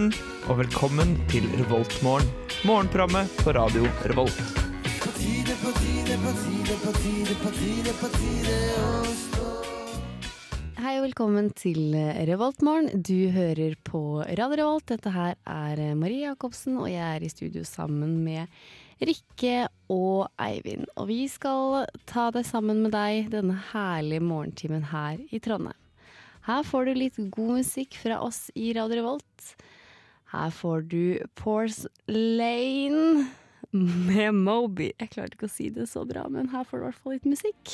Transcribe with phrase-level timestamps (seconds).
[0.00, 0.12] morgen,
[0.48, 2.28] og velkommen til Revoltmorgen.
[2.64, 4.38] Morgenprogrammet på radio Revolt.
[10.80, 11.96] Hei og velkommen til
[12.30, 13.02] Revoltmorgen.
[13.02, 14.86] Du hører på Radio Revolt.
[14.88, 18.48] Dette her er Marie Jacobsen, og jeg er i studio sammen med
[19.00, 20.88] Rikke og Eivind.
[20.96, 25.76] Og vi skal ta det sammen med deg denne herlige morgentimen her i Trondheim.
[26.48, 29.52] Her får du litt god musikk fra oss i Radio Revolt.
[30.30, 33.26] Her får du Pors Lane
[33.72, 34.92] med Moby.
[35.00, 37.16] Jeg klarte ikke å si det så bra, men her får du i hvert fall
[37.16, 37.72] litt musikk.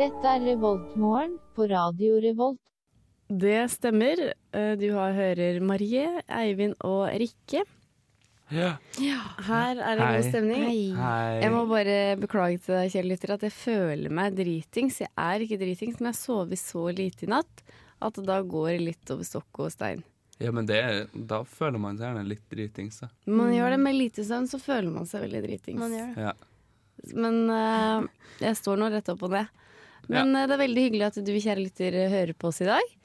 [0.00, 2.62] Dette er Revoltmorgen på Radio Revolt.
[3.30, 4.32] Det stemmer.
[4.52, 7.62] Eh, Du hører Marie, Eivind og Rikke.
[8.50, 8.72] Ja.
[8.98, 10.14] Her er det Hei.
[10.16, 10.64] god stemning.
[10.98, 11.40] Hei.
[11.44, 14.98] Jeg må bare beklage til deg, kjære lytter, at jeg føler meg dritings.
[15.04, 17.62] Jeg er ikke dritings, men jeg har sovet så lite i natt
[18.02, 20.02] at da går det litt over stokk og stein.
[20.40, 20.80] Ja, men det,
[21.14, 23.10] da føler man seg gjerne litt dritings, da.
[23.28, 25.78] Man gjør det med lite søvn, så føler man seg veldig dritings.
[25.78, 26.28] Man gjør det.
[26.30, 26.32] Ja.
[27.14, 28.08] Men uh,
[28.40, 29.52] jeg står nå rett opp og ned.
[30.10, 30.46] Men ja.
[30.48, 32.96] det er veldig hyggelig at du, kjære lytter, hører på oss i dag.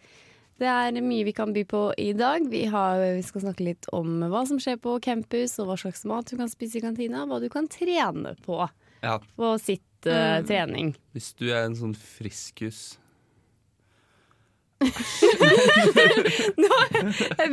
[0.55, 2.45] Det er mye vi kan by på i dag.
[2.51, 6.05] Vi, har, vi skal snakke litt om hva som skjer på campus, og hva slags
[6.07, 8.61] mat du kan spise i kantina, hva du kan trene på
[9.03, 9.17] ja.
[9.35, 10.93] på sitt eh, trening.
[11.15, 12.95] Hvis du er en sånn friskus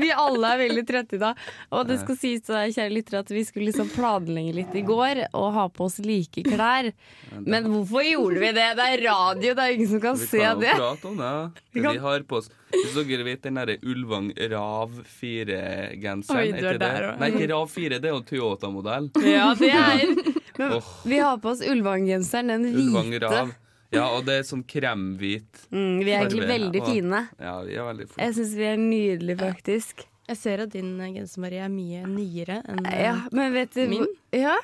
[0.03, 1.35] Vi alle er veldig trøtte i dag.
[1.75, 4.83] Og det skal sies til deg, kjære lyttere, at vi skulle liksom planlegge litt i
[4.87, 6.91] går og ha på oss like klær.
[7.45, 8.69] Men hvorfor gjorde vi det?
[8.79, 10.75] Det er radio, det er ingen som kan Vi se kan jo det.
[10.81, 11.33] prate om det.
[11.73, 14.91] Vi Vi, har på oss Hvis dere vet den derre Ulvang Rav
[15.21, 16.39] 4-genseren?
[16.39, 16.81] Oi, er du er det?
[16.83, 17.19] der også.
[17.23, 19.11] Nei, ikke Rav 4, det er jo Toyota-modell.
[19.29, 20.07] Ja, det er
[20.63, 23.29] Men vi har på oss Ulvang-genseren, den Ulvang hvite.
[23.33, 23.53] Rav.
[23.93, 27.21] Ja, og det er sånn kremhvit Mm, vi er egentlig veldig Og- fine.
[27.39, 28.25] Ja, vi er veldig fine.
[28.25, 30.05] Jeg syns vi er nydelige, faktisk.
[30.29, 33.75] Jeg ser at din eh, genser Marie, er mye nyere enn eh, Ja, men vet
[33.75, 34.07] du Min?
[34.33, 34.57] Ja,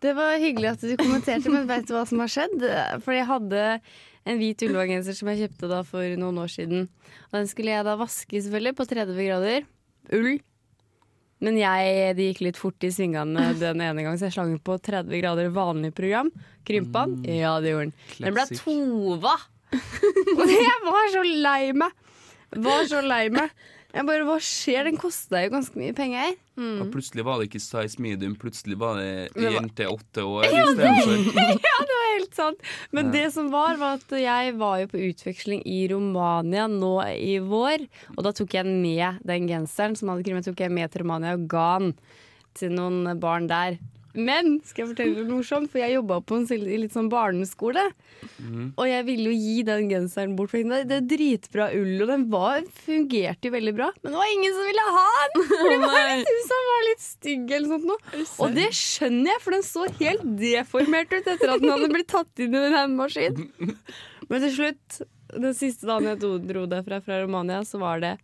[0.00, 2.60] det var hyggelig at du kommenterte, men vet du hva som har skjedd?
[3.02, 3.80] For jeg hadde
[4.26, 6.88] en hvit ullvagenser som jeg kjøpte da for noen år siden.
[7.32, 9.62] Og den skulle jeg da vaske selvfølgelig på 30 grader.
[10.12, 10.40] Ull.
[11.40, 14.76] Men jeg, det gikk litt fort i svingene den ene gangen, så jeg slang på
[14.76, 16.28] 30 grader vanlig program.
[16.68, 17.24] Krympa den?
[17.40, 17.94] Ja, det gjorde den.
[18.18, 19.38] Den ble tova!
[20.38, 21.94] Og jeg var så lei meg.
[22.66, 23.52] Var så lei meg.
[23.90, 24.84] Jeg bare, Hva skjer?
[24.86, 26.36] Den kosta jo ganske mye penger.
[26.60, 30.44] Og plutselig var det ikke size medium, plutselig var det Det var- jente åtte år
[31.96, 32.58] var helt sant.
[32.92, 37.38] Men det som var, var at jeg var jo på utveksling i Romania nå i
[37.42, 37.86] vår.
[38.16, 41.34] Og da tok jeg med den genseren som hadde krimet, tok jeg med til Romania
[41.38, 41.94] og ga den
[42.54, 43.78] til noen barn der.
[44.14, 46.46] Men skal jeg fortelle noe morsomt, for jeg jobba på en
[46.82, 47.84] litt sånn barneskole.
[48.74, 50.50] Og jeg ville jo gi den genseren bort.
[50.50, 53.90] For det er dritbra ull, og den var, fungerte jo veldig bra.
[54.02, 55.46] Men det var ingen som ville ha den!
[55.60, 58.24] For det var litt, synes han var litt stygg eller sånt noe.
[58.46, 62.10] Og det skjønner jeg, for den så helt deformert ut etter at den hadde blitt
[62.10, 63.76] tatt inn i den hendemaskinen.
[64.30, 65.00] Men til slutt,
[65.36, 68.16] den siste dagen jeg dro derfra fra Romania, så var det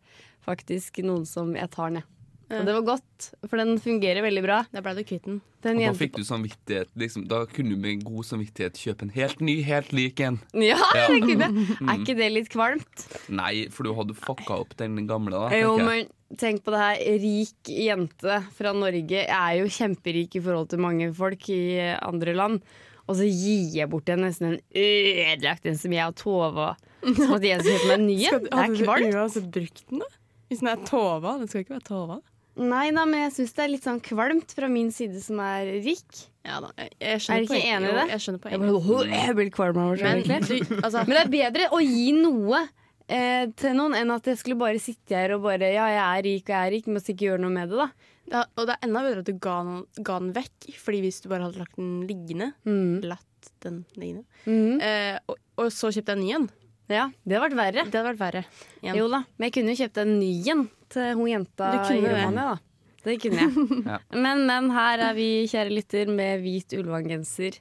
[0.46, 2.15] faktisk noen som jeg tar ned.
[2.46, 4.60] Og det var godt, for den fungerer veldig bra.
[4.70, 5.40] Da ble du kvitt den.
[5.66, 6.92] Den Og da fikk du samvittighet.
[6.94, 10.38] Liksom, da kunne du med god samvittighet kjøpe en helt ny, helt lik en.
[10.54, 11.08] Ja, Ja.
[11.10, 11.66] det kunne jeg.
[11.82, 13.06] Er ikke det litt kvalmt?
[13.34, 15.50] Nei, for du hadde fucka opp den gamle, da.
[15.58, 16.06] Jo, men
[16.38, 17.02] tenk på det her.
[17.24, 19.24] Rik jente fra Norge.
[19.26, 21.62] Jeg er jo kjemperik i forhold til mange folk i
[21.98, 22.60] andre land.
[23.08, 26.70] Og så gir jeg bort en nesten en ødelagt en som jeg og Tove
[27.06, 28.46] Som at jeg skal kjøpe meg en ny en.
[28.46, 29.14] Det er kvalmt.
[29.14, 30.08] uansett brukt den, da?
[30.46, 31.36] Hvis den er tova?
[31.40, 32.16] Den skal ikke være tova.
[32.56, 35.68] Nei da, men jeg syns det er litt sånn kvalmt fra min side som er
[35.84, 36.22] rik.
[36.46, 37.76] Ja da, jeg, jeg Er skjønner du ikke poenget.
[37.76, 38.06] enig i Jo, det?
[38.14, 39.12] Jeg skjønner Jeg, poenget.
[39.26, 40.02] jeg blir kvalm av det.
[40.06, 40.60] Men, egentlig.
[40.68, 42.60] du, altså, Men det er bedre å gi noe
[43.08, 46.22] eh, til noen enn at jeg skulle bare sitte her og bare Ja, jeg er
[46.30, 47.88] rik og jeg er rik, men så ikke gjøre noe med det, da.
[48.32, 51.20] ja, og det er enda bedre at du ga, noen, ga den vekk, Fordi hvis
[51.22, 53.02] du bare hadde lagt den liggende, Mm.
[53.04, 54.80] latt den liggende, mm.
[54.80, 56.48] eh, og, og så kjøpte jeg en ny en,
[56.88, 57.84] Ja, det hadde vært verre.
[57.90, 58.44] det hadde vært verre.
[58.80, 58.96] igjen.
[59.02, 62.00] Jo da, men jeg kunne jo kjøpt en ny en til hun jenta i.
[62.04, 62.58] Romania, da.
[63.06, 63.68] Det kunne jeg.
[63.86, 64.00] Ja.
[64.18, 67.60] Men, men her er vi, kjære lytter, med hvit ullvanngenser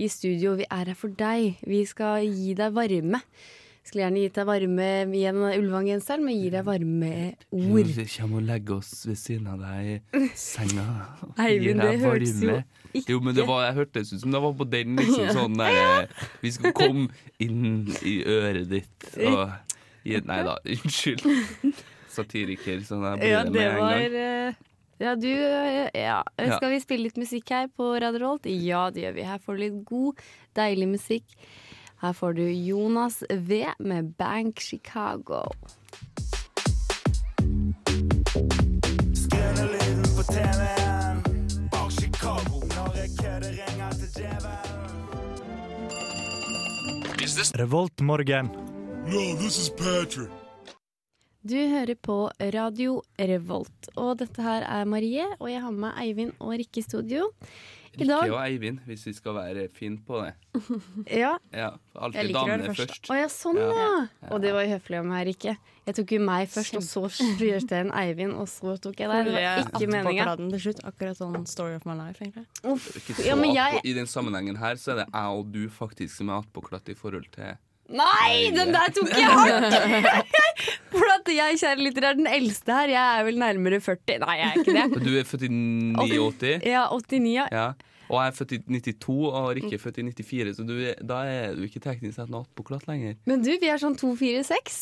[0.00, 0.56] i studio.
[0.58, 1.60] Vi er her for deg.
[1.66, 3.20] Vi skal gi deg varme.
[3.80, 4.86] Skulle gjerne gitt deg varme
[5.16, 7.12] gjennom den ullvanngenseren, men gir deg varme
[7.48, 7.88] ord.
[7.96, 10.84] Vi kommer og legger oss ved siden av deg i senga.
[11.40, 12.58] Eivind, det hørtes jo
[12.92, 15.58] ikke Jo, men det var, jeg hørtes ut som det var på den liksom sånn
[15.60, 16.08] der
[16.42, 17.04] Vi skal komme
[17.38, 19.52] inn i øret ditt og
[20.04, 21.24] gi Nei da, unnskyld.
[22.20, 24.14] Satiriker, så da Ja, det det med en var gang.
[24.14, 24.54] eh,
[25.00, 26.22] Ja, du eh, Ja.
[26.36, 26.56] Ja.
[26.56, 28.44] Skal vi spille litt musikk her på Radio Rolt?
[28.46, 29.22] Ja, det gjør vi.
[29.22, 30.20] Her får du litt god,
[30.54, 31.24] deilig musikk.
[32.00, 35.46] Her får du Jonas V med Bank Chicago.
[47.54, 48.48] Revoltmorgen.
[51.40, 52.14] Du hører på
[52.52, 56.82] Radio Revolt, og dette her er Marie, og jeg har med meg Eivind og Rikke
[56.82, 57.30] i studio.
[57.96, 60.34] I dag Rikke og Eivind, hvis vi skal være fine på det.
[61.22, 62.82] Ja, Ja, Jeg Alltid damene først.
[62.92, 63.70] først, Å ja, sånn ja.
[63.72, 63.94] Ja.
[64.34, 65.56] Og det var høflig av meg, Rikke.
[65.88, 69.08] Jeg tok jo meg først, og så styrte jeg en Eivind, og så tok jeg
[69.10, 69.32] deg.
[69.32, 70.28] Det var ikke meninga.
[70.44, 70.84] Til slutt.
[70.92, 72.44] Akkurat sånn story of my life, egentlig.
[72.68, 72.92] Uff.
[73.00, 75.64] Ikke så Ja, men jeg I den sammenhengen her så er det jeg og du
[75.72, 77.56] faktisk som er attpåklatt i forhold til
[77.90, 80.34] Nei, den der tok jeg hardt!
[80.94, 82.92] For at jeg, kjære lytter, er den eldste her.
[82.92, 84.20] Jeg er vel nærmere 40.
[84.22, 85.04] Nei, jeg er ikke det.
[85.06, 86.52] Du er født i 89?
[86.70, 87.46] Ja, 89, ja.
[87.54, 87.68] Ja.
[88.10, 90.74] Og jeg er født i 92, og Rikke er født i 94, så du,
[91.06, 93.14] da er du ikke teknisk sett noe attpåklatt lenger.
[93.30, 94.80] Men du, vi er sånn 2-4-6.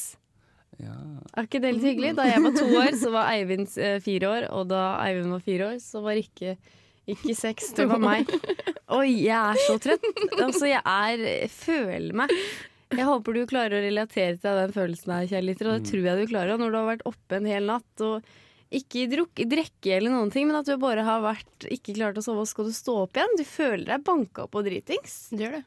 [0.78, 0.94] Ja.
[1.34, 2.14] Er ikke det litt hyggelig?
[2.16, 4.48] Da jeg var to år, så var Eivind eh, fire år.
[4.56, 6.56] Og da Eivind var fire år, så var Rikke
[7.08, 8.28] ikke seks, det var meg.
[8.98, 10.04] Oi, jeg er så trøtt.
[10.36, 12.32] Altså, jeg er Føler meg
[12.94, 16.18] Jeg håper du klarer å relatere til den følelsen her, kjærligheter, og det tror jeg
[16.22, 16.58] du klarer.
[16.60, 18.24] Når du har vært oppe en hel natt og
[18.72, 22.24] ikke drukk, drekke eller noen ting, men at du bare har vært ikke klart å
[22.24, 23.36] sove, og skal du stå opp igjen?
[23.36, 25.28] Du føler deg banka opp og dritings.
[25.32, 25.64] Du gjør det.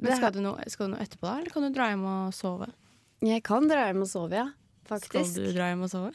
[0.00, 1.36] Men Det- skal du, noe, skal du noe etterpå, da?
[1.38, 2.68] Eller kan du dra hjem og sove?
[3.22, 4.48] Jeg kan dra hjem og sove, ja.
[4.98, 6.12] Skal du dra hjem og sove?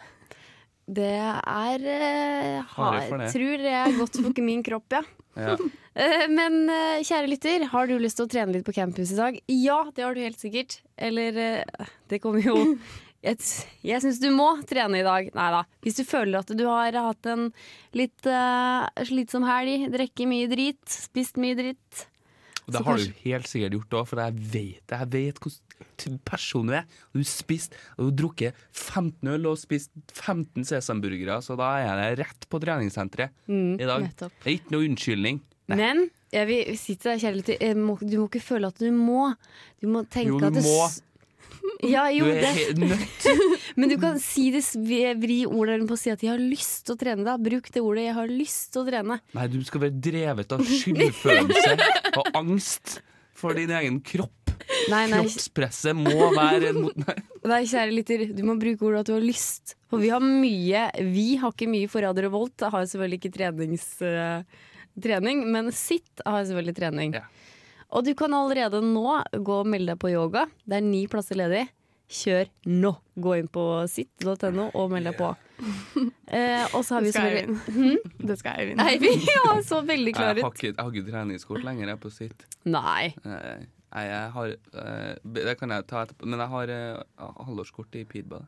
[0.88, 3.00] Det er eh, har.
[3.32, 5.02] Tror det er godt for min kropp, ja.
[5.38, 5.56] ja.
[5.98, 9.18] Eh, Men eh, kjære lytter, har du lyst til å trene litt på campus i
[9.18, 9.40] dag?
[9.50, 10.80] Ja, det har du helt sikkert.
[10.98, 12.58] Eller eh, det kommer jo
[13.26, 13.40] Jeg,
[13.82, 15.32] jeg syns du må trene i dag.
[15.36, 15.64] Nei da.
[15.84, 17.48] Hvis du føler at du har hatt en
[17.98, 22.04] litt uh, slitsom helg, drukket mye drit, spist mye dritt
[22.68, 24.94] Og det har kanskje- du helt sikkert gjort òg, for jeg vet.
[24.94, 26.86] Jeg vet hvordan person du er.
[27.12, 31.90] Du har spist og du drukket 15 øl og spist 15 sesamburgere, så da er
[32.06, 34.06] jeg rett på treningssenteret i dag.
[34.08, 34.40] Nettopp.
[34.46, 35.42] Det er ikke noe unnskyldning.
[35.68, 35.78] Nei.
[35.80, 39.34] Men jeg vil si til deg, kjære lytter, du må ikke føle at du må.
[39.82, 40.88] Du må tenke Jo, du at det må.
[41.86, 43.28] Ja, jo, Du er det, helt nødt.
[43.78, 44.64] Men du kan si det,
[45.22, 47.26] vri ordet på å si at 'jeg har lyst til å trene'.
[47.28, 49.20] da Bruk det ordet 'jeg har lyst til å trene'.
[49.38, 51.78] Nei, du skal være drevet av skyldfølelse
[52.18, 53.02] og angst
[53.38, 54.34] for din egen kropp.
[54.90, 56.96] Nei, nei, Kroppspresset må være mot...
[56.98, 57.16] Nei.
[57.46, 59.76] nei, kjære lytter, du må bruke ordet at du har lyst.
[59.92, 62.58] For vi har mye Vi har ikke mye for Radio Revolt.
[62.66, 64.42] Jeg har selvfølgelig ikke trenings, eh,
[65.04, 67.18] trening, men sitt har selvfølgelig trening.
[67.18, 67.26] Ja.
[67.96, 70.48] Og du kan allerede nå gå og melde deg på yoga.
[70.68, 71.66] Det er ni plasser ledig.
[72.08, 72.94] Kjør nå!
[73.20, 75.34] Gå inn på sitt.no og meld deg på.
[76.28, 78.82] Eh, og så har vi Det skal selvfølgelig Det skal Eivind.
[78.84, 80.54] Eivind ja, så veldig Jeg klar har ut.
[80.54, 82.46] ikke, jeg har ikke treningskort lenger, jeg på sitt.
[82.68, 83.14] Nei.
[83.24, 87.96] Eh, Nei, jeg har eh, Det kan jeg ta etterpå, men jeg har uh, halvårskort
[87.96, 88.44] i Peabody.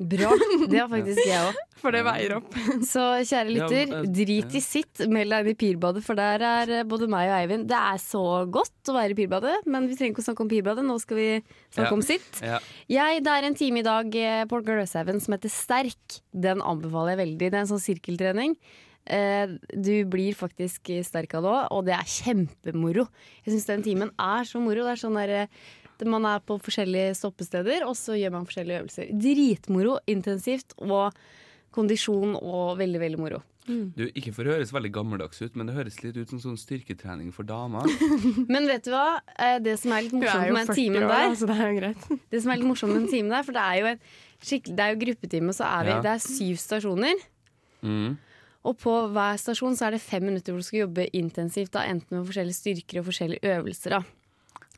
[0.00, 0.30] Bra.
[0.70, 1.58] Det har faktisk jeg òg.
[1.80, 2.54] For det veier opp.
[2.88, 5.02] Så kjære lytter, eh, drit i sitt.
[5.12, 7.66] Meld deg inn i Pirbadet, for der er eh, både meg og Eivind.
[7.68, 10.50] Det er så godt å være i Pirbadet, men vi trenger ikke å snakke om
[10.52, 10.84] Pirbadet.
[10.88, 11.28] Nå skal vi
[11.72, 11.94] snakke Ja.
[11.96, 12.42] om sitt.
[12.44, 12.58] Ja.
[12.92, 16.20] Jeg, det er en time i dag eh, på Gløshaugen som heter Sterk.
[16.32, 17.48] Den anbefaler jeg veldig.
[17.50, 18.56] Det er en sånn sirkeltrening.
[19.10, 23.06] Eh, Du blir faktisk sterk av det òg, og det er kjempemoro.
[23.46, 24.84] Jeg syns den timen er så moro.
[24.84, 25.46] Det er sånn der, eh,
[26.08, 29.12] man er på forskjellige stoppesteder, og så gjør man forskjellige øvelser.
[29.20, 31.12] Dritmoro, intensivt og
[31.74, 33.42] kondisjon og veldig, veldig moro.
[33.70, 36.56] Du, Ikke for å høres veldig gammeldags ut, men det høres litt ut som sånn
[36.58, 37.86] styrketrening for damer.
[38.50, 39.20] Men vet du hva?
[39.36, 42.08] Eh, Det som er litt morsomt med den timen der, altså det er jo greit.
[42.32, 44.82] Det som er litt morsomt med den timen der, for det er jo, en det
[44.86, 46.00] er jo gruppetime, så er vi, Ja.
[46.08, 47.22] det er syv stasjoner.
[47.84, 48.16] Mm.
[48.66, 51.84] Og på hver stasjon så er det fem minutter hvor du skal jobbe intensivt, da,
[51.88, 53.94] enten med forskjellige styrker og forskjellige øvelser.
[54.00, 54.02] Da.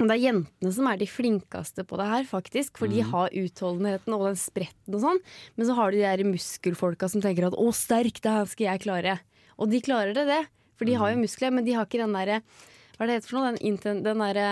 [0.00, 3.34] Og det er jentene som er de flinkeste på det her, faktisk, for de har
[3.36, 5.20] utholdenheten og den spretten og sånn.
[5.58, 8.66] Men så har du de der muskelfolka som tenker at 'å, sterk, det her skal
[8.66, 9.18] jeg klare'.
[9.60, 10.42] Og de klarer det, det.
[10.80, 12.42] For de har jo muskler, men de har ikke den derre
[12.96, 13.54] Hva er det heter for noe?
[13.54, 14.46] Den, den derre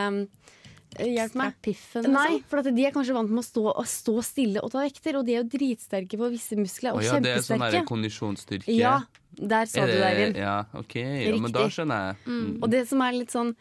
[0.98, 1.54] eh, Hjelp meg.
[1.62, 4.72] Piffen, Nei, for at de er kanskje vant med å stå, å stå stille og
[4.72, 6.96] ta vekter, og de er jo dritsterke på visse muskler.
[6.96, 7.86] Å oh, ja, det er sånn kjempesterke.
[7.86, 8.74] kondisjonsstyrke.
[8.74, 8.96] Ja,
[9.36, 10.36] der sa du det- Eivind.
[10.36, 10.94] Ja, ok.
[10.96, 12.16] Ja, men da skjønner jeg.
[12.26, 12.58] Mm.
[12.62, 13.54] Og det som er litt sånn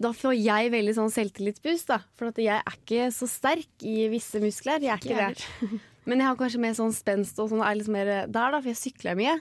[0.00, 1.98] Da får jeg veldig sånn selvtillitsboost, da.
[2.16, 4.80] For at jeg er ikke så sterk i visse muskler.
[4.80, 5.80] Jeg er ikke det.
[6.06, 8.70] Men jeg har kanskje mer sånn spenst og sånn er litt mer der, da, for
[8.70, 9.34] jeg sykler mye.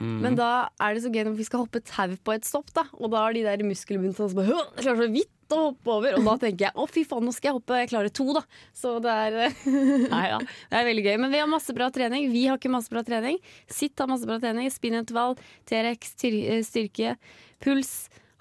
[0.00, 0.18] Mm.
[0.24, 0.50] Men da
[0.82, 2.86] er det så gøy når vi skal hoppe tau på et stopp, da.
[2.98, 6.16] Og da er de der muskelbundet som bare klarer så vidt å hoppe over.
[6.18, 7.80] Og da tenker jeg å fy faen, nå skal jeg hoppe.
[7.80, 8.42] Jeg klarer to, da.
[8.76, 9.38] Så det er
[10.16, 10.40] Nei da.
[10.42, 11.16] Det er veldig gøy.
[11.22, 12.28] Men vi har masse bra trening.
[12.34, 13.40] Vi har ikke masse bra trening.
[13.72, 14.70] Sitt har masse bra trening.
[14.72, 15.38] Spinnintervall,
[15.70, 17.16] T-rex, eh, styrke,
[17.64, 17.94] puls,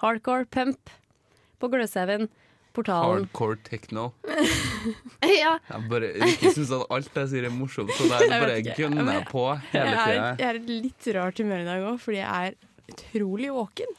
[0.04, 0.96] hardcore, pump.
[1.62, 2.28] På Gløshaugen.
[2.76, 3.26] Portalen.
[3.26, 4.10] Hardcore techno.
[5.26, 5.56] Ja.
[5.70, 9.08] Jeg bare ikke syns at alt jeg sier er morsomt, så der bare jeg gønner
[9.16, 10.28] jeg på hele tida.
[10.38, 13.96] jeg er i et litt rart humør i dag òg, fordi jeg er utrolig våken.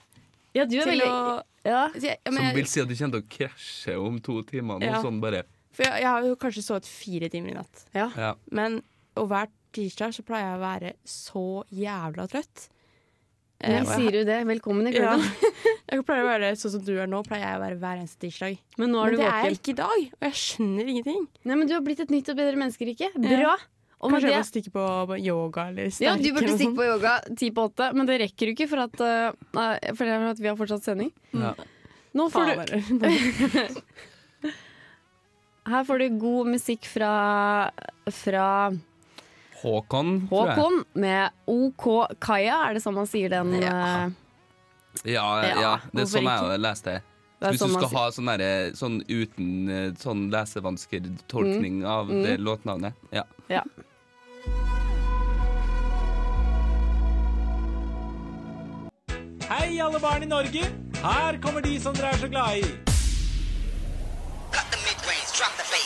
[0.55, 1.81] ja, du er Til veldig å, ja.
[1.97, 4.79] så jeg, ja, Som vil si at du kommer til å krasje om to timer.
[4.83, 5.03] Noe Ja.
[5.03, 5.43] sånn bare
[5.77, 7.83] for jeg, jeg har jo kanskje sovet fire timer i natt.
[7.93, 8.33] Ja.
[8.55, 8.79] Men
[9.19, 11.43] og hver tirsdag så pleier jeg å være så
[11.75, 12.69] jævla trøtt.
[13.61, 14.45] Eh, jeg- sier du det.
[14.47, 15.17] Velkommen i ja.
[15.17, 15.53] klubben.
[15.91, 18.19] Jeg pleier å være sånn som du er nå, pleier jeg å være hver eneste
[18.19, 18.57] tirsdag.
[18.77, 21.21] Men nå Men er du det er jeg ikke i dag, og jeg skjønner ingenting.
[21.47, 23.13] Nei, men Du har blitt et nytt og bedre menneske, Rikke.
[23.15, 23.39] Bra.
[23.39, 23.55] Ja.
[24.03, 27.49] Og Kanskje jeg må stikke på yoga eller ja, du burde stikke på yoga ti
[27.55, 30.59] på åtte, men det rekker du ikke for at, uh, er for at vi har
[30.59, 31.15] fortsatt sending.
[31.33, 31.55] Ja.
[32.17, 32.75] Nå får du,
[35.73, 37.15] her får du god musikk fra,
[38.13, 38.47] fra
[39.63, 40.57] Håkon, tror jeg.
[40.59, 41.87] Håkon med OK
[42.21, 42.59] Kaja.
[42.69, 43.53] Er det sånn man sier den?
[43.63, 43.75] Ja.
[44.07, 47.03] eh, Ja, ja, det er sånn jeg leste det.
[47.41, 52.23] det Hvis sånn du skal ha sånn, der, sånn uten eh, sånn lesevansker-tolkning av Mm.
[52.25, 52.95] det låtnavnet.
[53.13, 53.25] Ja.
[53.49, 53.63] Ja.
[59.49, 60.65] Hei, alle barn i Norge!
[61.03, 62.63] Her kommer de som dere er så glad i.
[64.55, 65.86] Cut the mid-range, drop the bass.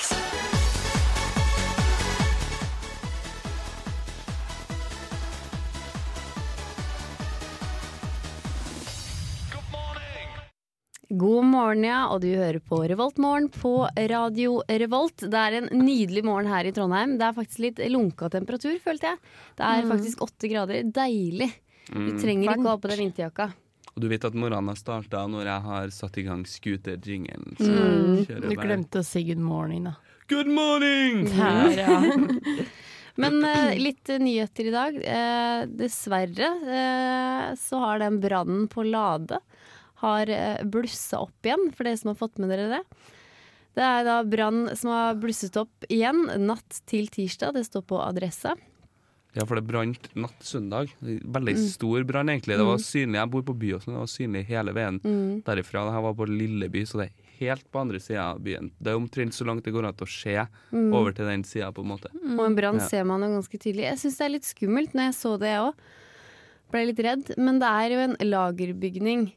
[11.11, 13.73] God morgen, ja, og du hører på Revoltmorgen på
[14.13, 15.25] Radio Revolt.
[15.27, 17.17] Det er en nydelig morgen her i Trondheim.
[17.19, 19.19] Det er faktisk litt lunka temperatur, følte jeg.
[19.59, 20.87] Det er faktisk åtte grader.
[20.95, 21.51] Deilig.
[21.91, 23.49] Du trenger ikke å ha på deg vinterjakka.
[23.91, 27.59] Og du vet at morgenen har starta når jeg har satt i gang scooter-jingelen.
[27.59, 28.47] Mm.
[28.47, 29.97] Du glemte å si good morning, da.
[30.31, 31.27] Good morning!
[31.35, 31.99] Her, ja.
[33.21, 35.03] Men eh, litt nyheter i dag.
[35.03, 39.43] Eh, dessverre eh, så har den brannen på Lade
[40.03, 42.83] har uh, blussa opp igjen, for dere som har fått med dere det.
[43.79, 47.55] Det er da brann som har blusset opp igjen natt til tirsdag.
[47.55, 48.57] Det står på adressa.
[49.33, 50.91] Ja, for det brant natt søndag.
[51.01, 51.67] Veldig Mm.
[51.71, 52.57] stor brann, egentlig.
[52.59, 55.43] Det var synlig, Jeg bor på Byåsen, det var synlig hele veien Mm.
[55.45, 55.85] derifra.
[55.87, 58.73] Det her var på Lilleby, så det er helt på andre sida av byen.
[58.83, 60.93] Det er omtrent så langt det går an til å se Mm.
[60.93, 62.11] over til den sida, på en måte.
[62.13, 62.89] Og en brann Ja.
[62.89, 63.85] ser man jo ganske tydelig.
[63.87, 65.75] Jeg syns det er litt skummelt når jeg så det, jeg òg.
[66.73, 67.39] Ble litt redd.
[67.39, 69.33] Men det er jo en lagerbygning.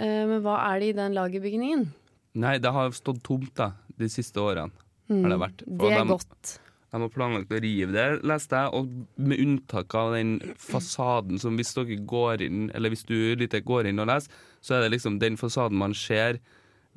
[0.00, 1.86] Eh, men hva er det i den lagerbygningen?
[2.40, 4.72] Nei, det har stått tomt da, de siste årene.
[5.10, 5.62] Har det vært.
[5.66, 5.76] Mm.
[5.76, 6.58] For Det er de- godt.
[6.90, 11.56] De har planlagt å rive det, leste jeg, og med unntak av den fasaden som
[11.58, 14.30] hvis dere går inn, eller hvis du litt går inn og leser,
[14.60, 16.40] så er det liksom den fasaden man ser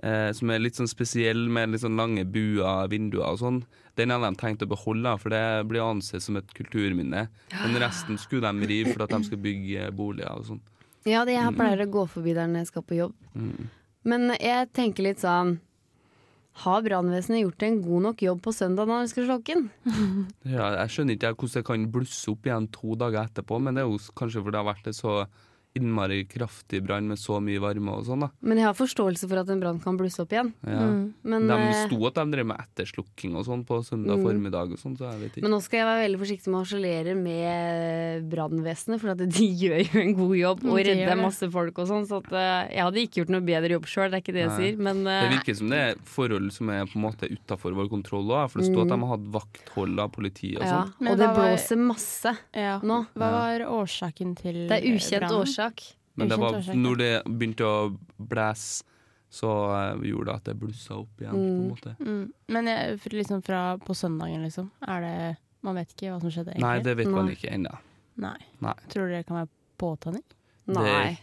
[0.01, 3.63] eh, som er litt sånn spesiell med litt sånn lange buer, vinduer og sånn.
[3.95, 7.27] Den har de tenkt å beholde, for det blir ansett som et kulturminne.
[7.51, 10.61] Men resten skulle de rive for at de skal bygge boliger og sånn.
[11.09, 13.13] Ja, det, jeg pleier å gå forbi der når jeg skal på jobb.
[13.35, 13.69] Mm.
[14.07, 15.57] Men jeg tenker litt sånn
[16.63, 19.69] Har brannvesenet gjort en god nok jobb på søndag når de skal slokke den?
[20.55, 23.83] Ja, jeg skjønner ikke hvordan det kan blusse opp igjen to dager etterpå, men det
[23.83, 25.15] er jo kanskje fordi det har vært en så
[25.75, 28.29] innmari kraftig brann med så mye varme og sånn, da.
[28.45, 30.51] Men jeg har forståelse for at en brann kan blusse opp igjen.
[30.67, 30.83] Ja.
[31.23, 34.77] Men, De eh, sto at de drev med etterslukking og sånn på søndag formiddag og
[34.81, 35.43] sånn, så jeg vet ikke.
[35.47, 39.47] men nå skal jeg være veldig forsiktig med å harselere med brannvesenet, for at de
[39.63, 42.05] gjør jo en god jobb og Mm, gjør redder masse folk og sånn.
[42.09, 44.43] Så at, eh, jeg hadde ikke gjort noe bedre jobb sjøl, det er ikke det
[44.43, 44.57] jeg Nei.
[44.61, 44.77] sier.
[44.89, 47.89] Men eh, Det virker som det er forhold som er på en måte utafor vår
[47.91, 50.69] kontroll òg, for det står at de har hatt vakthold av politiet og Mm.
[50.69, 50.83] ja.
[50.83, 51.09] sånn.
[51.13, 52.77] Og det blåser masse ja.
[52.83, 52.99] nå.
[53.17, 55.39] Hva var årsaken til Det er ukjent brannen?
[55.63, 55.83] Årsak.
[56.15, 58.83] Men det var, når det begynte å blæse,
[59.33, 61.95] så eh, gjorde det at det blussa opp igjen, på en måte.
[61.99, 62.27] Mm.
[62.53, 64.69] Men jeg, liksom fra på søndagen, liksom.
[64.85, 65.15] Er det
[65.63, 66.67] Man vet ikke hva som skjedde, egentlig?
[66.67, 67.71] Nei, det vet man ikke ennå.
[68.19, 68.35] Nei.
[68.59, 68.73] Nei.
[68.91, 70.23] Tror du det kan være påtenning?
[70.75, 71.17] Nei.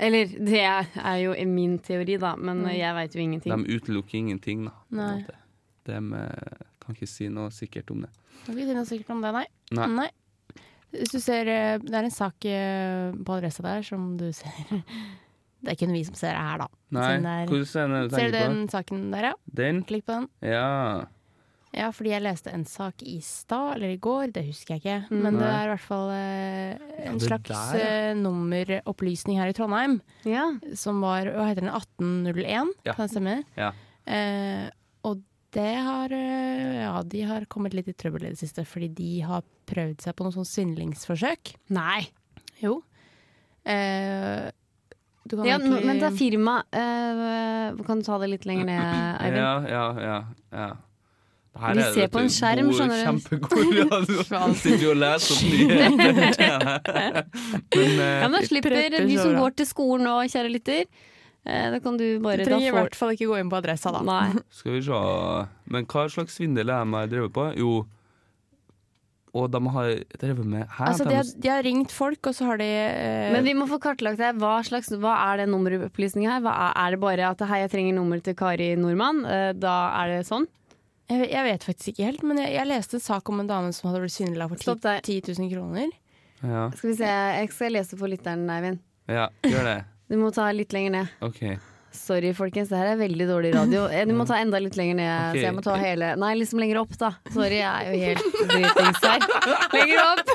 [0.00, 2.70] Eller det er jo min teori, da, men Mm.
[2.72, 3.52] jeg veit jo ingenting.
[3.66, 4.72] De utelukker ingenting, da.
[4.90, 5.26] Nei.
[5.84, 8.10] De eh, kan ikke si noe sikkert om det.
[8.46, 9.46] Kan ikke si noe sikkert om det, nei.
[9.76, 10.08] Nei.
[10.92, 14.52] Hvis du ser eh, Det er en sak eh, på adressa der som du ser
[15.62, 16.68] Det er ikke vi som ser det her, da.
[16.92, 19.34] Nei, der, er- hvordan er det du Ser du den saken der, ja?
[19.62, 19.82] Den?
[19.88, 20.28] Klikk på den.
[20.42, 21.04] Ja.
[21.72, 24.96] Ja, fordi jeg leste en sak i stad, eller i går, det husker jeg ikke.
[25.14, 27.86] Men Men det er i hvert fall eh, en ja, slags der, ja.
[28.10, 29.94] eh, nummeropplysning her i Trondheim.
[30.28, 30.50] Ja.
[30.76, 32.92] Som var hva heter den, 1801, Ja.
[32.98, 33.38] kan det stemme?
[33.56, 33.70] Ja.
[34.04, 34.66] Eh,
[35.08, 35.22] og
[35.52, 39.10] Det har øh, Ja, de har kommet litt i trøbbel i det siste, fordi de
[39.28, 41.54] har prøvd seg på noen sånn svindlingsforsøk.
[41.76, 42.06] Nei.
[42.62, 42.78] Jo.
[43.68, 44.48] Eh,
[45.28, 46.54] du kan Ja, egentlig men det er firma.
[46.72, 49.36] eh, kan du ta det litt lenger ned, Eivind?
[49.36, 50.16] Ja, ja, ja.
[50.56, 50.70] ja.
[51.62, 53.04] Her Vi er ser på en skjerm, god- skjønner du.
[53.04, 54.54] Kjempegod radio.
[54.62, 56.38] Sitter jo og leser opp nyheter.
[57.76, 60.86] Men eh, Ja, men da slipper de som går til skolen nå, kjære lytter.
[61.46, 63.58] Eh, Da kan du Du bare da trenger i hvert fall ikke gå inn på
[63.62, 64.02] adressa, da.
[64.06, 64.32] Nei.
[64.58, 65.00] skal vi se
[65.72, 67.48] Men hva slags svindel er de har drevet på?
[67.58, 67.72] Jo
[69.32, 72.44] Og de har drevet med her, Altså, de, har, de har ringt folk, og så
[72.50, 74.34] har de eh, Men vi må få kartlagt det.
[74.42, 76.42] Hva, slags, hva er det nummeropplysninga her?
[76.44, 79.22] Hva er, er det bare at hei, jeg trenger nummer til Kari Nordmann?
[79.24, 80.44] Eh, Da er det sånn?
[81.12, 83.72] jeg, jeg vet faktisk ikke helt, men jeg, jeg leste en sak om en dame
[83.76, 85.90] som hadde blitt svindla for 10, 10 000 kroner.
[86.40, 86.62] ja.
[86.76, 88.78] Skal vi se, jeg skal lese for lytteren, Eivind.
[89.12, 89.74] ja, gjør det.
[90.12, 91.12] Du må ta litt lenger ned.
[91.24, 91.44] OK.
[91.92, 93.82] Sorry, folkens, det her er veldig dårlig radio.
[93.92, 95.10] Eh, Du må ta enda litt lenger ned.
[95.30, 95.40] Okay.
[95.40, 97.10] Så jeg må ta hele Nei, liksom lenger opp, da.
[97.34, 99.26] Sorry, jeg er jo helt dritings her.
[99.74, 100.32] Lenger opp!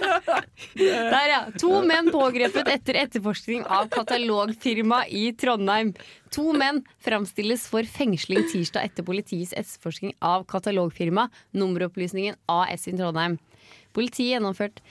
[0.77, 1.39] Der, ja.
[1.61, 5.93] To menn pågrepet etter etterforskning av katalogfirma i Trondheim.
[6.37, 13.37] To menn framstilles for fengsling tirsdag etter politiets etterforskning av katalogfirma Nummeropplysningen AS i Trondheim.
[13.97, 14.81] Politiet gjennomført,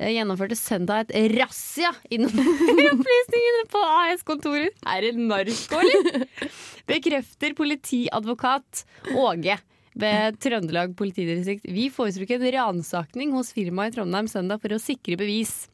[0.00, 4.78] gjennomførte søndag et razzia i nummeropplysningene på AS-kontoret.
[4.88, 6.24] Er det narko, eller?
[6.90, 8.84] Bekrefter politiadvokat
[9.14, 9.58] Åge
[9.98, 11.68] ved Trøndelag politidistrikt.
[11.68, 15.66] Vi foretok en ransakning hos firmaet i Trondheim søndag for å sikre bevis.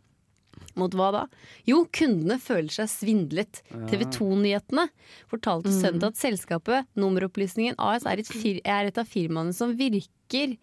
[0.78, 1.22] Mot hva da?
[1.66, 3.62] Jo, kundene føler seg svindlet.
[3.90, 4.88] TV 2-nyhetene
[5.30, 8.30] fortalte søndag at selskapet Nummeropplysningen AS er et,
[8.62, 10.58] er et av firmaene som virker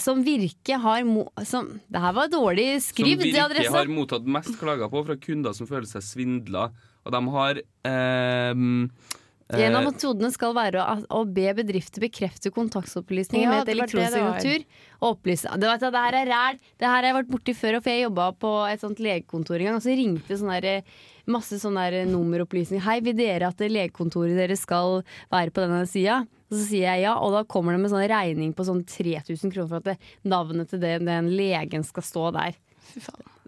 [0.00, 4.26] som virke har mo som, Det her var dårlig Som skriv Som Virke har mottatt
[4.26, 6.70] mest klager på fra kunder som føler seg svindla.
[7.04, 12.50] Og de har eh, eh, En av metodene skal være å, å be bedrifter bekrefte
[12.54, 14.66] kontaktopplysninger Ja, med et elektronisk
[15.00, 16.62] og opplyse Det, du, det her er ræl.
[16.80, 19.70] Det her har jeg vært borti før, for jeg jobba på et sånt legekontor en
[19.70, 20.96] gang, og så ringte sånn der,
[21.30, 22.82] masse sånne der nummeropplysninger.
[22.86, 26.24] Hei, vil dere at legekontoret deres skal være på denne sida?
[26.50, 29.50] Og så sier jeg ja, og da kommer det med sånn regning på sånn 3000
[29.54, 29.96] kroner for at det,
[30.28, 32.54] navnet til den, den legen skal stå der.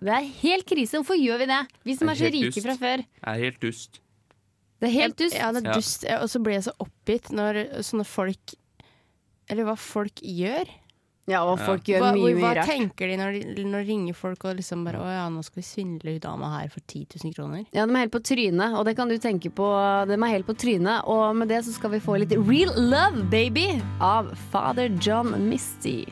[0.00, 0.98] Det er helt krise.
[0.98, 1.60] Hvorfor gjør vi det?
[1.84, 2.66] Vi som Det er er så rike dust.
[2.66, 3.04] fra før.
[3.06, 4.00] Det er helt dust.
[4.80, 5.36] Det er helt dust.
[5.38, 5.74] Ja, det er Ja.
[5.78, 6.04] dust.
[6.04, 8.54] Og så blir jeg så oppgitt når sånne folk
[9.48, 10.66] Eller hva folk gjør.
[11.26, 12.60] Ja, og folk gjør Hva, mye, mye rart.
[12.62, 15.42] hva tenker de når, de når de ringer folk og liksom bare Å ja, nå
[15.42, 17.64] skal vi svindle hun dama her for 10 000 kroner.
[17.74, 19.66] Ja, de er helt på trynet, og det kan du tenke på.
[20.06, 23.26] De er helt på trynet, og med det så skal vi få litt Real Love
[23.32, 23.66] Baby
[23.98, 26.04] av Father John Misty.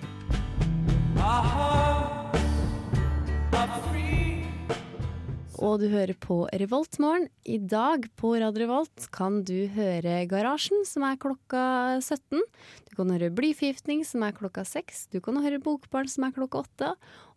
[5.64, 7.30] Og du hører på Revoltmorgen.
[7.48, 11.62] I dag på Radio Revolt kan du høre Garasjen, som er klokka
[12.02, 12.42] 17.
[12.90, 15.06] Du kan høre Blyforgiftning, som er klokka 6.
[15.14, 16.90] Du kan høre Bokbarn, som er klokka 8.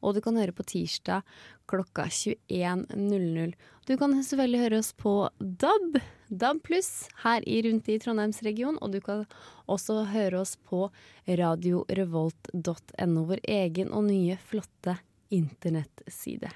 [0.04, 1.24] Og du kan høre på tirsdag
[1.72, 3.56] klokka 21.00.
[3.88, 8.84] Du kan selvfølgelig høre oss på DAB, DAB pluss, her i rundt i Trondheimsregionen.
[8.84, 9.24] Og du kan
[9.72, 10.90] også høre oss på
[11.32, 15.00] radiorevolt.no, vår egen og nye, flotte
[15.32, 16.52] internettside.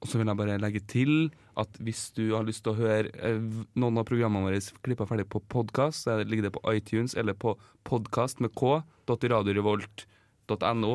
[0.00, 1.12] Og så vil jeg bare legge til
[1.60, 3.36] at hvis du har lyst til å høre eh,
[3.76, 7.34] noen av programmene våre klippa ferdig på podkast, så er ligger det på iTunes eller
[7.36, 7.50] på
[7.84, 10.92] podkast med k.radiorevolt.no.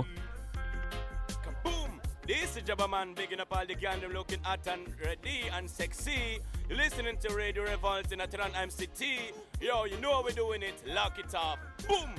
[2.27, 5.69] This is Jabba Man bigging up all the gang them looking at and ready and
[5.69, 6.39] sexy.
[6.67, 9.31] You're listening to Radio Revolt in Atran MCT.
[9.61, 10.73] Yo, you know how we're doing it.
[10.87, 11.59] Lock it up.
[11.87, 12.09] Boom!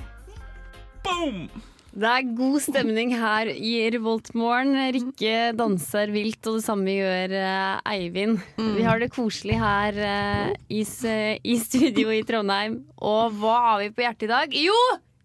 [1.03, 1.49] Boom!
[1.97, 4.75] Det er god stemning her i Revoltmorgen.
[4.93, 8.37] Rikke danser vilt, og det samme gjør eh, Eivind.
[8.75, 10.83] Vi har det koselig her eh, i,
[11.41, 12.83] i studio i Trondheim.
[13.01, 14.53] Og hva har vi på hjertet i dag?
[14.61, 14.77] Jo!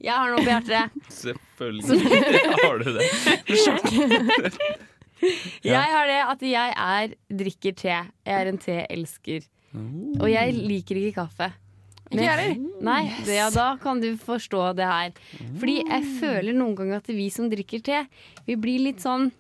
[0.03, 0.97] Jeg har noe på hjertet.
[1.13, 3.05] Selvfølgelig har du det.
[5.63, 7.93] Jeg har det at jeg er drikker te.
[8.27, 9.45] Jeg er en teelsker.
[10.19, 11.53] Og jeg liker ikke kaffe.
[12.13, 12.81] Ikke jeg heller.
[12.85, 15.13] Nei, det, ja, da kan du forstå det her.
[15.59, 18.03] Fordi jeg føler noen ganger at vi som drikker te,
[18.47, 19.31] vi blir litt sånn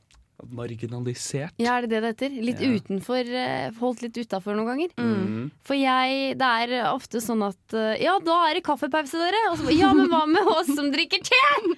[0.50, 1.54] Marginalisert.
[1.62, 2.32] Ja, er det det det heter?
[2.42, 2.68] Litt Ja.
[2.74, 4.90] utenfor, eh, holdt litt utafor noen ganger.
[4.98, 5.50] Mm.
[5.62, 9.38] For jeg, det er ofte sånn at eh, Ja, da er det kaffepause, dere!
[9.52, 11.76] Og så, ja, men hva med oss som drikker te?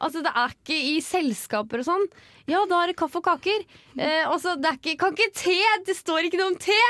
[0.00, 2.06] Altså, det er ikke i selskaper og sånn.
[2.48, 3.62] Ja, da er det kaffe og kaker.
[3.98, 5.58] Eh, og det er ikke, kan ikke te!
[5.86, 6.80] Det står ikke noe om te!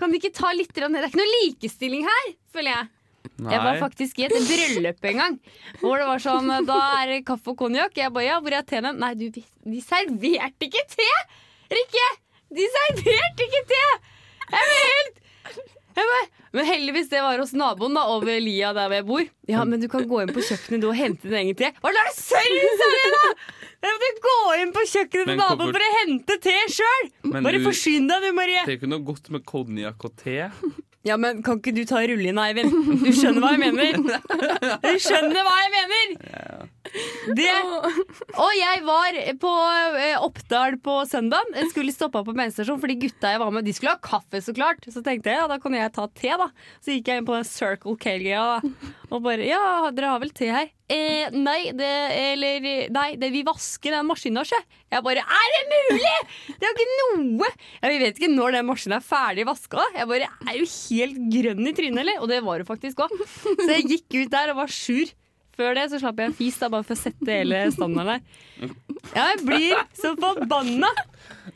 [0.00, 0.90] Kan de ikke ta litt ned?
[0.96, 2.88] Det er ikke noe likestilling her, føler jeg.
[3.34, 5.38] Jeg var faktisk i et bryllup en gang.
[5.80, 7.96] Hvor det var sånn Da er det kaffe og konjakk.
[7.98, 8.92] Jeg bare ja, hvor er teene?
[8.96, 11.10] Nei, du, de serverte ikke te!
[11.74, 12.08] Rikke!
[12.54, 13.84] De serverte ikke te!
[14.54, 15.20] Jeg ble helt
[16.54, 19.28] Men heldigvis det var hos naboen da, over lia der hvor jeg bor.
[19.50, 21.72] Ja, men du kan gå inn på kjøkkenet du og hente din egen te.
[21.82, 23.34] Hva er det serr, sa jeg da!
[23.84, 27.12] Jeg måtte gå inn på kjøkkenet til naboen for å hente te sjøl!
[27.34, 28.62] Bare forsyn deg du, Marie.
[28.62, 30.38] Det er ikke noe godt med konjakk og te.
[31.04, 32.72] Ja, men Kan ikke du ta rulle inn, Eivind?
[33.04, 34.20] Du skjønner hva jeg mener?
[34.84, 36.14] Du skjønner hva jeg mener!
[37.34, 37.50] Det.
[38.36, 39.52] Og jeg var på
[39.96, 41.48] eh, Oppdal på søndag.
[41.56, 44.54] Jeg skulle stoppe på bensinstasjonen fordi gutta jeg var med, de skulle ha kaffe, så
[44.56, 44.84] klart.
[44.92, 46.50] Så tenkte jeg ja, da kan jeg ta te, da.
[46.84, 48.44] Så gikk jeg inn på den Circle K-greia
[49.14, 50.70] og bare ja, dere har vel te her?
[50.92, 51.90] Eh, nei, det,
[52.34, 54.60] eller, nei det, vi vasker den maskinen, sjø.
[54.92, 56.14] Jeg bare er det mulig?!
[56.52, 57.50] Det er jo ikke noe!
[57.80, 59.88] Ja, vi vet ikke når den maskinen er ferdig vaska.
[59.96, 62.20] Jeg bare er jo helt grønn i trynet, eller?
[62.20, 63.14] Og det var det faktisk òg.
[63.64, 65.14] Så jeg gikk ut der og var sur.
[65.54, 68.72] Før det så slapp jeg en fis da, bare for å sette hele standarden der.
[69.14, 70.88] Ja, jeg blir så forbanna!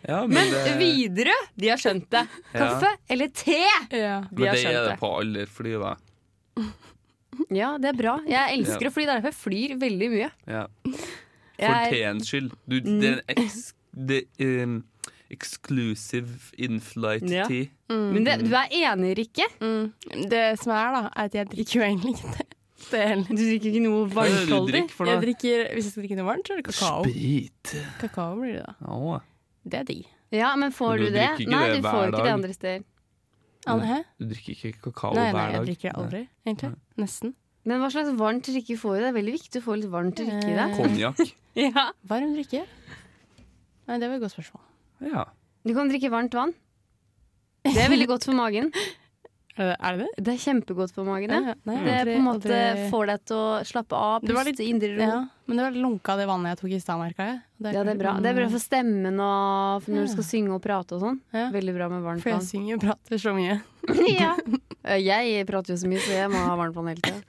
[0.06, 2.22] Ja, men, Men det, Widerøe, de har skjønt det.
[2.52, 3.58] Kaffe eller te?
[3.90, 4.20] Ja.
[4.30, 4.98] De har skjønt det Men det er det.
[5.00, 5.94] på alle fly, da.
[7.54, 8.16] Ja, det er bra.
[8.28, 8.90] Jeg elsker Ja.
[8.90, 9.04] å fly.
[9.06, 10.30] Det er derfor jeg flyr veldig mye.
[10.50, 10.62] Ja.
[11.58, 12.52] For Jeg, teens skyld.
[12.70, 13.58] Du, det er eks,
[13.94, 14.78] det, um,
[15.30, 17.46] exclusive in-flight Ja.
[17.48, 17.68] tea.
[17.90, 19.46] men det, du er enig, Rikke?
[19.60, 19.92] Mm.
[20.30, 22.47] Det som er, da, er at jeg drikker jo egentlig ikke det.
[22.92, 23.28] Det heller.
[23.30, 24.82] Du drikker ikke noe varmtholdig?
[25.08, 27.02] Jeg drikker, hvis jeg skal drikke noe varmt, så er det kakao.
[27.08, 27.72] Sprit.
[28.02, 28.74] Kakao blir det da.
[28.94, 29.18] Å.
[29.68, 30.06] Det er digg.
[30.34, 31.26] Ja, men får Men du du det?
[31.48, 32.32] Nei, det du får ikke det dag.
[32.36, 32.86] andre steder.
[33.68, 33.96] Hæ?
[34.20, 36.70] Du drikker ikke kakao Nei, nei, hver jeg drikker det aldri, egentlig.
[37.02, 37.34] Nesten.
[37.68, 39.00] Men hva slags varmt drikke får du?
[39.02, 40.68] Det er veldig viktig å få litt varmt drikke i det.
[40.68, 41.34] Eh, Konjakk.
[41.58, 41.88] Ja.
[42.06, 42.60] Varm drikke?
[43.88, 44.62] Nei, det var et godt spørsmål.
[45.10, 45.24] Ja.
[45.66, 46.52] Du kan drikke varmt vann.
[47.66, 48.70] Det er veldig godt for magen.
[49.58, 50.06] Er det er det?
[50.16, 50.24] det?
[50.24, 51.32] Det er kjempegodt for magen.
[51.34, 51.40] Ja.
[51.50, 54.34] Ja, nei, Det aldri- på en måte aldri- får deg til å slappe av, Det
[54.36, 55.00] var puste litt- indre ro.
[55.02, 55.18] Ja,
[55.48, 57.40] men det var lunka det vannet jeg tok i stad, merka jeg.
[57.74, 58.12] Ja, det er bra.
[58.22, 61.20] Det er bra for stemmen og for når du skal synge og prate og sånn.
[61.34, 61.50] Ja.
[61.50, 63.60] Veldig bra med varmt For jeg synger og prater så mye.
[64.22, 64.36] ja.
[64.88, 67.22] Jeg prater jo så mye, så jeg må ha varmt vann hele tida.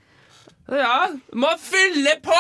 [0.70, 2.38] Ja, må fylle på!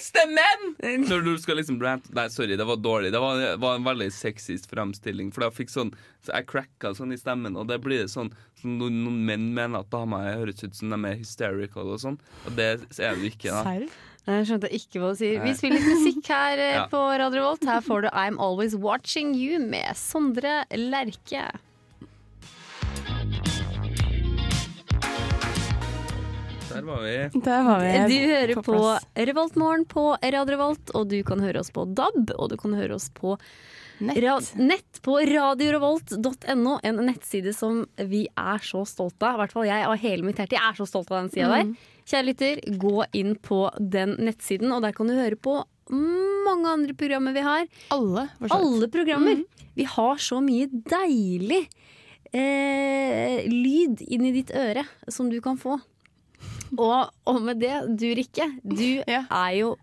[0.00, 0.74] Stemmen!
[1.08, 3.10] Når du skal liksom rant Nei, sorry, det var dårlig.
[3.12, 5.32] Det var, var en veldig sexist fremstilling.
[5.34, 5.90] For jeg fikk sånn
[6.24, 9.80] Så jeg cracka sånn i stemmen, og det blir sånn som noen, noen menn mener
[9.84, 12.18] at damer høres ut som de er hysterical og sånn.
[12.46, 12.66] Og det
[13.00, 13.62] er du ikke, da.
[13.64, 13.86] Serr?
[14.28, 15.40] Jeg skjønte ikke hva du sier.
[15.42, 16.84] Vi spiller litt musikk her eh, Ja.
[16.92, 17.64] på Radio Volt.
[17.64, 21.46] Her får du I'm Always Watching You med Sondre Lerche.
[26.70, 27.16] Der var vi.
[27.34, 27.92] Der var vi.
[28.10, 32.32] Du hører på, Revolt Revoltmorgen på Radio Revolt, og du kan høre oss på DAB,
[32.36, 33.36] og du kan høre oss på
[34.00, 34.16] Nett.
[34.24, 39.36] ra nett på radiorevolt.no, en nettside som vi er så stolte av.
[39.36, 40.56] I hvert fall jeg og hele mitt hjerte.
[40.56, 41.74] Jeg er så stolt av den sida der.
[42.08, 46.94] Kjære lytter, gå inn på den nettsiden, og der kan du høre på mange andre
[46.96, 47.68] programmer vi har.
[47.92, 48.28] Alle.
[48.48, 49.44] Alle programmer.
[49.76, 51.64] Vi har så mye deilig
[52.32, 55.78] eh, lyd inn i ditt øre som du kan få.
[56.78, 59.24] Og, og med det, du Rikke, du Ja.
[59.30, 59.76] er jo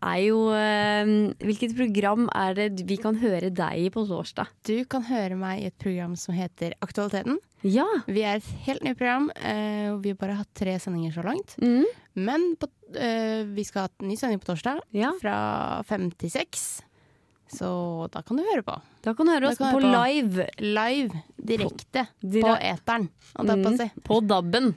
[0.00, 1.10] er jo øh,
[1.44, 4.48] Hvilket program er det vi kan høre deg i på torsdag?
[4.64, 7.36] Du kan høre meg i et program som heter Aktualiteten.
[7.62, 7.84] Ja.
[8.08, 11.52] Vi er et helt nytt program, Øh, vi har bare hatt tre sendinger så langt.
[11.60, 11.84] Mm.
[12.16, 15.12] Men på, øh, vi skal ha en ny sending på torsdag ja.
[15.20, 16.80] fra fem til seks.
[17.52, 17.68] Så
[18.14, 18.76] da kan du høre på.
[19.04, 19.90] Da kan du høre oss på høre på.
[20.00, 20.46] live.
[20.64, 23.08] Live, direkte, Dira- på eteren.
[23.36, 24.72] Mm, på DAB-en.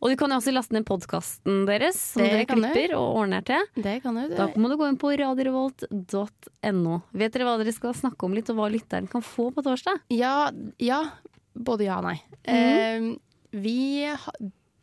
[0.00, 2.96] Og du kan jo også laste ned podkasten deres, som Det dere klipper du.
[3.00, 3.64] og ordner til.
[3.74, 4.28] Det kan du.
[4.36, 6.98] Da må du gå inn på radiorevolt.no.
[7.18, 10.04] Vet dere hva dere skal snakke om litt, og hva lytteren kan få på torsdag?
[10.14, 10.50] Ja,
[10.82, 11.02] ja.
[11.58, 12.18] Både ja og nei.
[12.46, 13.08] eh,
[13.58, 14.06] vi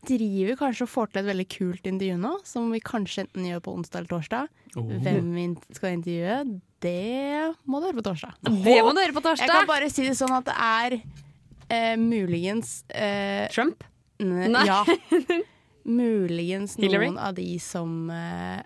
[0.06, 3.64] driver kanskje og får til et veldig kult intervju nå, som vi kanskje enten gjør
[3.66, 4.52] på onsdag eller torsdag.
[4.76, 8.36] Hvem vi skal intervjue, det må du høre på torsdag.
[8.44, 9.48] Det må du høre på torsdag!
[9.48, 13.82] Jeg kan bare si det sånn at det er eh, muligens eh, Trump.
[14.24, 14.66] Nei.
[14.68, 14.86] Ja.
[15.86, 17.10] Muligens Hillary?
[17.12, 18.62] noen av de som eh,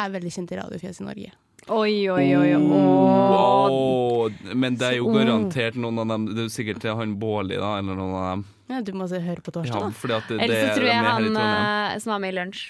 [0.00, 1.32] er veldig kjent i radiofjes i Norge.
[1.72, 2.48] Oi, oi, oi.
[2.54, 2.62] oi.
[2.68, 4.30] Wow.
[4.52, 7.78] men det er jo garantert noen av dem Det er jo sikkert han Bårli, da,
[7.80, 8.42] eller noen av dem.
[8.68, 9.90] Ja, du må se- høre på Ja, torsdag, da.
[9.96, 12.64] fordi at det, det Ellers så tror jeg han eh, som var med i Lunsj.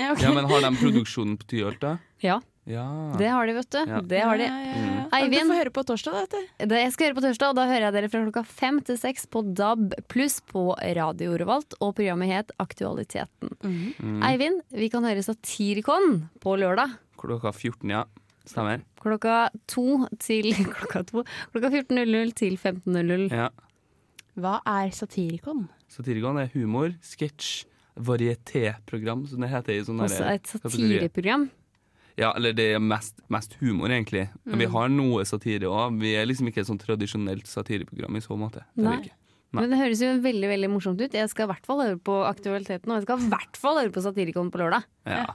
[0.00, 0.24] Ja, okay.
[0.26, 1.96] Ja, men har de produksjonen på Tyholt, da?
[2.24, 2.84] Ja, Ja.
[3.20, 3.78] det har de, vet du.
[3.90, 3.98] Ja.
[4.00, 4.44] Det har de.
[4.48, 5.02] Ja, ja, ja.
[5.18, 5.44] Eivind?
[5.44, 6.66] Du får høre på torsdag, da, vet du.
[6.72, 8.96] Det jeg skal høre på torsdag, og da hører jeg dere fra klokka fem til
[9.00, 10.62] seks på DAB pluss på
[10.96, 13.52] Radio Revolt, og programmet het Aktualiteten.
[13.60, 14.22] Mm.
[14.30, 16.96] Eivind, vi kan høre Satirikon på lørdag.
[17.20, 18.04] Klokka 14, ja.
[18.48, 18.80] Stemmer.
[19.00, 19.36] Klokka
[19.68, 19.84] to
[20.20, 23.28] til klokka, to, klokka 14.00 til 15.00.
[23.32, 23.50] Ja.
[24.40, 25.66] Hva er Satirikon?
[25.92, 31.04] Satirikon er humor, sketsj, varietéprogram, som det heter i sånne Også et kategorier.
[31.04, 31.44] satireprogram.
[32.16, 34.28] Ja, eller det er mest, mest humor, egentlig.
[34.44, 34.58] Men Mm.
[34.58, 35.98] vi har noe satire òg.
[36.00, 38.62] Vi er liksom ikke et sånn tradisjonelt satireprogram i så måte.
[38.76, 38.96] Nei.
[38.96, 39.10] Nei.
[39.52, 41.12] Men det høres jo veldig veldig morsomt ut.
[41.12, 43.90] Jeg skal i hvert fall høre på Aktualiteten, og jeg skal i hvert fall høre
[43.94, 44.82] på Satirikon på lørdag.
[45.06, 45.26] Ja,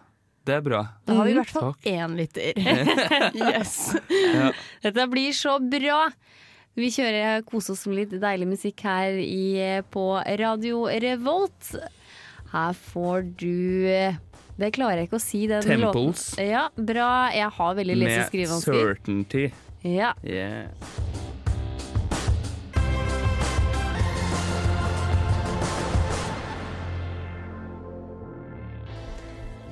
[0.46, 0.82] det er bra.
[1.06, 1.40] Da har vi i Mm.
[1.44, 1.84] hvert fall Takk.
[1.84, 2.54] én lytter.
[3.36, 3.96] yes.
[4.10, 4.52] Ja.
[4.84, 6.10] Dette blir så bra!
[6.76, 10.04] Vi kjører kose oss med litt deilig musikk her i, på
[10.40, 11.76] Radio Revolt.
[12.54, 14.16] Her får du
[14.60, 16.24] Det klarer jeg ikke å si, den Temples.
[16.36, 16.50] låten.
[16.50, 17.12] Ja, bra.
[17.32, 19.46] Jeg har veldig lese- og Med certainty.
[19.88, 20.12] Ja.
[20.24, 20.68] Yeah.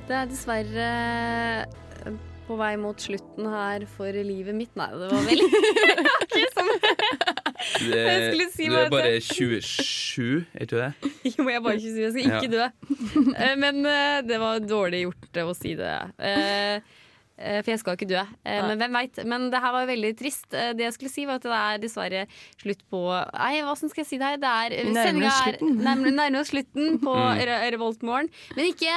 [0.08, 0.86] Det er dessverre
[2.08, 2.14] eh,
[2.48, 4.72] på vei mot slutten her for livet mitt.
[4.80, 5.44] Nei, det var vel
[6.24, 6.72] ikke som
[7.58, 11.10] Det, er, si du er bare 27, er ikke det?
[11.34, 12.68] Jo, jeg er bare 27, jeg skal ikke dø.
[13.34, 15.96] Eh, Men eh, det var dårlig gjort eh, å si det.
[17.38, 18.22] For jeg skal ikke dø.
[18.50, 19.18] Eh, Men hvem veit.
[19.30, 20.48] Men det her var veldig trist.
[20.50, 22.22] Det jeg skulle si, var at det er dessverre
[22.58, 24.40] slutt på Nei, hva skal jeg si det her?
[24.42, 25.76] Det er nærmer sendinga oss er slutten.
[25.86, 27.42] nærmer, nærmer oss slutten på Mm.
[27.46, 28.30] Re- Revoltmorgen.
[28.58, 28.96] Men ikke,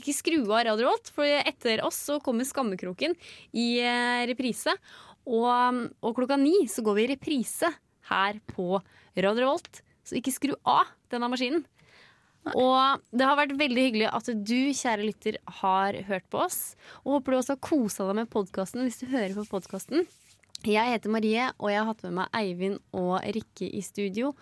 [0.00, 3.14] ikke skru av Radio Revolt, for etter oss så kommer Skammekroken
[3.54, 3.68] i
[4.30, 4.74] reprise.
[5.26, 7.70] Og, og klokka ni så går vi i reprise
[8.10, 8.78] her på
[9.16, 9.82] Radio Revolt.
[10.06, 11.64] Så ikke skru av denne maskinen.
[12.54, 16.60] Og det har vært veldig hyggelig at du, kjære lytter, har hørt på oss.
[17.02, 20.06] Og håper du også har kosa deg med podkasten hvis du hører på podkasten.
[20.66, 24.32] Jeg heter Marie, og jeg har hatt med meg Eivind og Rikke i studio.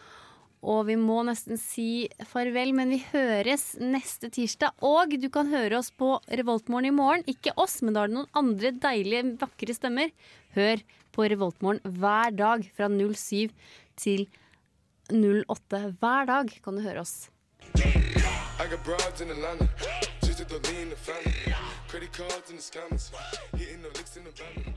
[0.64, 4.72] Og vi må nesten si farvel, men vi høres neste tirsdag.
[4.84, 7.26] Og du kan høre oss på Revoltmorgen i morgen.
[7.28, 10.14] Ikke oss, men da er det noen andre deilige, vakre stemmer.
[10.56, 10.80] Hør
[11.14, 13.52] på Revoltmorgen hver dag fra 07
[14.00, 14.26] til
[15.12, 15.96] 08.
[16.00, 17.28] Hver dag kan du høre oss.
[23.54, 24.73] I.